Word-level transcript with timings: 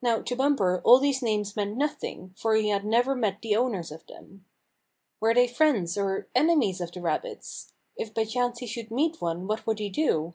Now 0.00 0.22
to 0.22 0.34
Bumper 0.34 0.80
all 0.82 0.98
these 0.98 1.18
12 1.18 1.20
Bumper 1.30 1.36
Hunts 1.40 1.48
With 1.50 1.54
the 1.56 1.60
Pack 1.60 1.66
names 1.66 1.78
meant 1.78 1.78
nothing, 1.78 2.34
for 2.38 2.54
he 2.54 2.68
had 2.70 2.84
never 2.86 3.14
met 3.14 3.42
the 3.42 3.54
owners 3.54 3.92
of 3.92 4.06
them. 4.06 4.46
Were 5.20 5.34
they 5.34 5.46
friends 5.46 5.98
or 5.98 6.26
enemies 6.34 6.80
of 6.80 6.90
the 6.90 7.02
rabbits? 7.02 7.74
If 7.94 8.14
by 8.14 8.24
chance 8.24 8.60
he 8.60 8.66
should 8.66 8.90
meet 8.90 9.20
one 9.20 9.46
what 9.46 9.66
would 9.66 9.78
he 9.78 9.90
do? 9.90 10.32